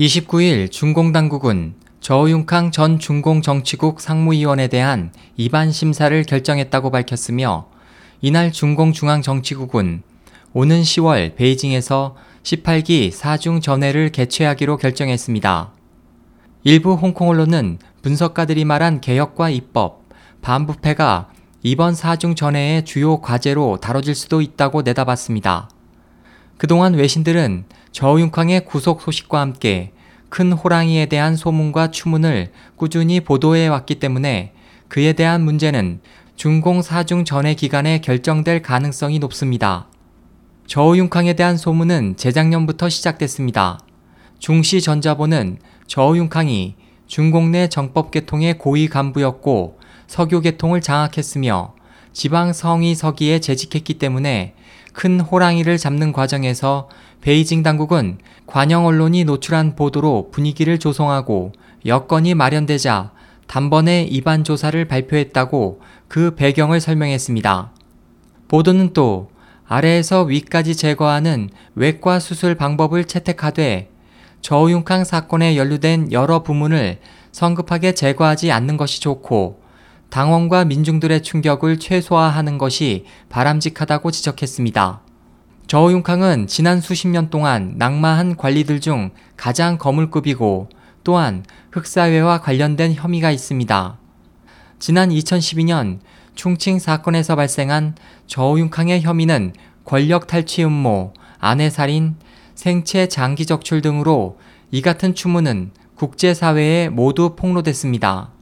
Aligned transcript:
29일 0.00 0.70
중공 0.70 1.12
당국은 1.12 1.74
저우융캉 2.00 2.70
전 2.70 2.98
중공 2.98 3.42
정치국 3.42 4.00
상무위원에 4.00 4.68
대한 4.68 5.12
입안 5.36 5.70
심사를 5.70 6.22
결정했다고 6.24 6.90
밝혔으며 6.90 7.68
이날 8.22 8.52
중공 8.52 8.92
중앙 8.92 9.20
정치국은 9.20 10.02
오는 10.54 10.80
10월 10.80 11.36
베이징에서 11.36 12.16
18기 12.42 13.10
사중 13.10 13.60
전회를 13.60 14.12
개최하기로 14.12 14.78
결정했습니다. 14.78 15.72
일부 16.64 16.94
홍콩 16.94 17.28
언론은 17.28 17.78
분석가들이 18.00 18.64
말한 18.64 19.02
개혁과 19.02 19.50
입법, 19.50 20.04
반부패가 20.40 21.28
이번 21.62 21.94
사중 21.94 22.34
전회의 22.34 22.86
주요 22.86 23.20
과제로 23.20 23.76
다뤄질 23.76 24.14
수도 24.14 24.40
있다고 24.40 24.80
내다봤습니다. 24.82 25.68
그동안 26.62 26.94
외신들은 26.94 27.64
저우융캉의 27.90 28.66
구속 28.66 29.02
소식과 29.02 29.40
함께 29.40 29.90
큰 30.28 30.52
호랑이에 30.52 31.06
대한 31.06 31.34
소문과 31.34 31.90
추문을 31.90 32.52
꾸준히 32.76 33.18
보도해 33.18 33.66
왔기 33.66 33.96
때문에 33.96 34.52
그에 34.86 35.12
대한 35.12 35.42
문제는 35.42 35.98
중공 36.36 36.82
사중 36.82 37.24
전해 37.24 37.54
기간에 37.54 38.00
결정될 38.00 38.62
가능성이 38.62 39.18
높습니다. 39.18 39.88
저우융캉에 40.68 41.32
대한 41.32 41.56
소문은 41.56 42.16
재작년부터 42.16 42.88
시작됐습니다. 42.88 43.80
중시전자보는 44.38 45.58
저우융캉이 45.88 46.76
중공 47.08 47.50
내 47.50 47.68
정법계통의 47.68 48.58
고위 48.58 48.86
간부였고 48.86 49.80
석유계통을 50.06 50.80
장악했으며 50.80 51.74
지방 52.12 52.52
성의 52.52 52.94
서기에 52.94 53.40
재직했기 53.40 53.94
때문에 53.94 54.54
큰 54.92 55.20
호랑이를 55.20 55.78
잡는 55.78 56.12
과정에서 56.12 56.88
베이징 57.20 57.62
당국은 57.62 58.18
관영 58.46 58.86
언론이 58.86 59.24
노출한 59.24 59.76
보도로 59.76 60.30
분위기를 60.32 60.78
조성하고 60.78 61.52
여건이 61.86 62.34
마련되자 62.34 63.12
단번에 63.46 64.04
입안 64.04 64.44
조사를 64.44 64.84
발표했다고 64.86 65.80
그 66.08 66.34
배경을 66.34 66.80
설명했습니다. 66.80 67.72
보도는 68.48 68.92
또 68.92 69.30
아래에서 69.66 70.22
위까지 70.24 70.76
제거하는 70.76 71.48
외과 71.74 72.18
수술 72.18 72.54
방법을 72.54 73.04
채택하되 73.04 73.90
저우융캉 74.42 75.04
사건에 75.04 75.56
연루된 75.56 76.12
여러 76.12 76.42
부문을 76.42 76.98
성급하게 77.30 77.92
제거하지 77.92 78.52
않는 78.52 78.76
것이 78.76 79.00
좋고 79.00 79.61
당원과 80.12 80.66
민중들의 80.66 81.22
충격을 81.22 81.78
최소화하는 81.78 82.58
것이 82.58 83.06
바람직하다고 83.30 84.10
지적했습니다. 84.10 85.00
저우융캉은 85.66 86.48
지난 86.48 86.82
수십 86.82 87.08
년 87.08 87.30
동안 87.30 87.76
낙마한 87.78 88.36
관리들 88.36 88.82
중 88.82 89.12
가장 89.38 89.78
거물급이고 89.78 90.68
또한 91.02 91.46
흑사회와 91.72 92.42
관련된 92.42 92.92
혐의가 92.92 93.30
있습니다. 93.30 93.96
지난 94.78 95.08
2012년 95.08 96.00
충칭 96.34 96.78
사건에서 96.78 97.34
발생한 97.34 97.94
저우융캉의 98.26 99.00
혐의는 99.00 99.54
권력 99.86 100.26
탈취 100.26 100.62
음모, 100.62 101.14
아내 101.38 101.70
살인, 101.70 102.16
생체 102.54 103.08
장기 103.08 103.46
적출 103.46 103.80
등으로 103.80 104.38
이 104.70 104.82
같은 104.82 105.14
추문은 105.14 105.70
국제사회에 105.94 106.90
모두 106.90 107.34
폭로됐습니다. 107.34 108.32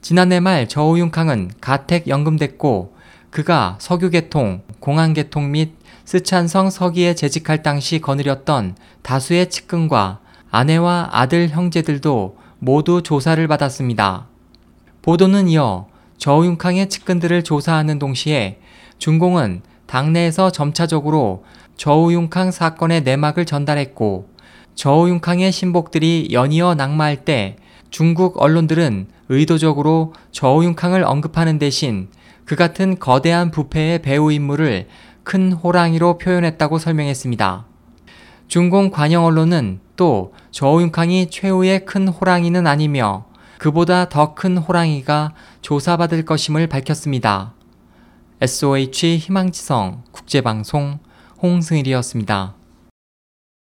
지난해 0.00 0.40
말 0.40 0.68
저우융캉은 0.68 1.52
가택 1.60 2.08
연금됐고 2.08 2.94
그가 3.30 3.76
석유계통, 3.80 4.62
공항계통 4.80 5.50
및 5.50 5.72
스촨성 6.04 6.70
서기에 6.70 7.14
재직할 7.14 7.62
당시 7.62 8.00
거느렸던 8.00 8.76
다수의 9.02 9.50
측근과 9.50 10.20
아내와 10.50 11.10
아들 11.12 11.50
형제들도 11.50 12.38
모두 12.58 13.02
조사를 13.02 13.46
받았습니다. 13.46 14.26
보도는 15.02 15.48
이어 15.48 15.86
저우융캉의 16.16 16.88
측근들을 16.88 17.44
조사하는 17.44 17.98
동시에 17.98 18.60
중공은 18.98 19.62
당내에서 19.86 20.50
점차적으로 20.50 21.44
저우융캉 21.76 22.50
사건의 22.50 23.02
내막을 23.02 23.44
전달했고 23.44 24.28
저우융캉의 24.74 25.52
신복들이 25.52 26.28
연이어 26.32 26.74
낙마할 26.74 27.24
때 27.24 27.56
중국 27.90 28.40
언론들은 28.42 29.08
의도적으로 29.28 30.14
저우융캉을 30.32 31.04
언급하는 31.04 31.58
대신 31.58 32.08
그 32.44 32.56
같은 32.56 32.98
거대한 32.98 33.50
부패의 33.50 34.02
배우 34.02 34.32
인물을 34.32 34.88
큰 35.22 35.52
호랑이로 35.52 36.18
표현했다고 36.18 36.78
설명했습니다. 36.78 37.66
중공 38.48 38.90
관영 38.90 39.24
언론은 39.24 39.80
또 39.96 40.32
저우융캉이 40.50 41.28
최후의 41.30 41.84
큰 41.84 42.08
호랑이는 42.08 42.66
아니며 42.66 43.26
그보다 43.58 44.08
더 44.08 44.34
큰 44.34 44.56
호랑이가 44.56 45.34
조사받을 45.60 46.24
것임을 46.24 46.68
밝혔습니다. 46.68 47.52
SOH 48.40 49.18
희망지성 49.18 50.04
국제방송 50.12 51.00
홍승일이었습니다. 51.42 52.54